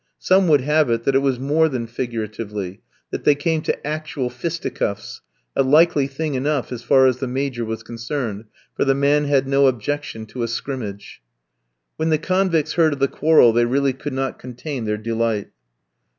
[0.17, 4.31] Some would have it that it was more than figuratively, that they came to actual
[4.31, 5.21] fisticuffs,
[5.55, 8.45] a likely thing enough as far as the Major was concerned,
[8.75, 11.21] for the man had no objection to a scrimmage.
[11.97, 15.51] When the convicts heard of the quarrel they really could not contain their delight.